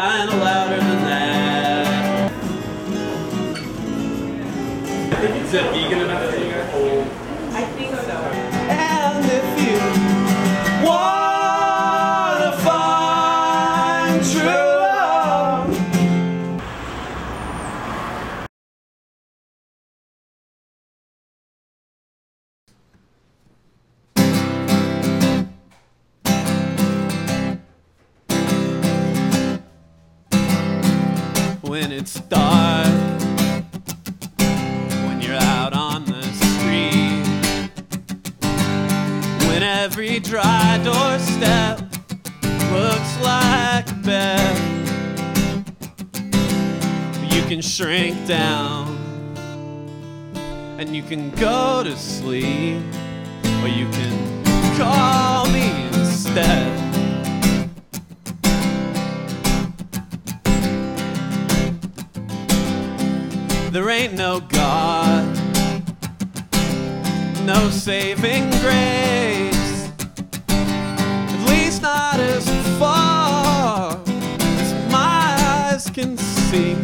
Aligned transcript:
kinda 0.00 0.36
louder 0.36 0.76
than 0.76 1.04
that. 1.06 2.32
Is 5.24 5.54
it 5.54 5.64
vegan 5.72 6.00
enough 6.02 6.30
for 6.30 6.36
you 6.36 6.52
guys? 6.52 7.08
I 7.52 7.62
think 7.74 7.94
so. 7.96 8.47
When 31.68 31.92
it's 31.92 32.18
dark, 32.20 32.86
when 35.06 35.20
you're 35.20 35.34
out 35.34 35.74
on 35.74 36.06
the 36.06 36.22
street, 36.22 37.22
when 39.46 39.62
every 39.62 40.18
dry 40.18 40.80
doorstep 40.82 41.80
looks 42.72 43.20
like 43.22 43.90
a 43.90 43.94
bed, 44.02 44.56
you 47.30 47.42
can 47.42 47.60
shrink 47.60 48.26
down 48.26 48.96
and 50.78 50.96
you 50.96 51.02
can 51.02 51.30
go 51.32 51.82
to 51.84 51.94
sleep, 51.98 52.82
or 53.62 53.68
you 53.68 53.86
can 53.90 54.44
call 54.78 55.07
There 63.70 63.90
ain't 63.90 64.14
no 64.14 64.40
God, 64.40 65.26
no 67.44 67.68
saving 67.68 68.48
grace, 68.62 69.90
at 70.48 71.48
least 71.50 71.82
not 71.82 72.18
as 72.18 72.48
far 72.78 74.00
as 74.00 74.90
my 74.90 75.36
eyes 75.38 75.90
can 75.90 76.16
see. 76.16 76.76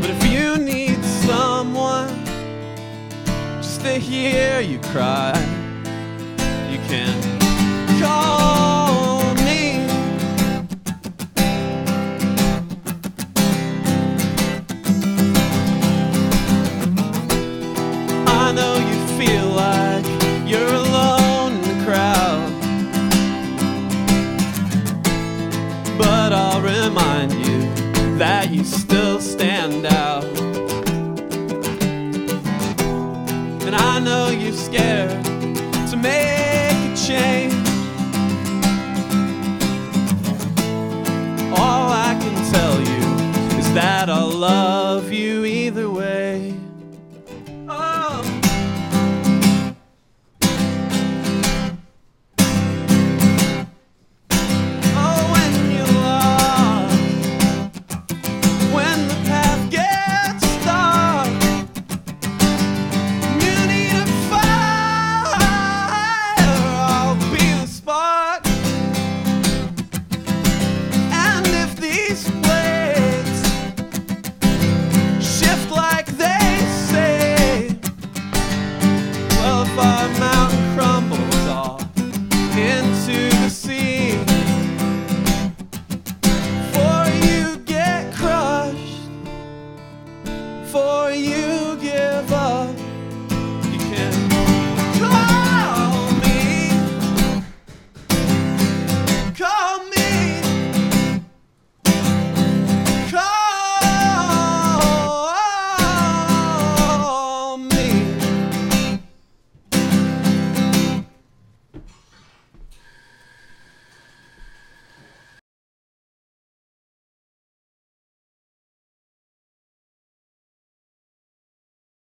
But 0.00 0.10
if 0.10 0.30
you 0.30 0.58
need 0.58 1.02
someone 1.04 2.14
just 3.62 3.80
to 3.80 3.92
hear 3.94 4.60
you 4.60 4.78
cry, 4.92 5.32
you 6.70 6.78
can 6.86 7.29
remind 26.90 27.32
you 27.32 28.18
that 28.18 28.50
you 28.50 28.64
still 28.64 29.20
stand 29.20 29.86
out. 29.86 30.24
And 33.64 33.76
I 33.76 34.00
know 34.00 34.30
you're 34.30 34.52
scared 34.52 35.29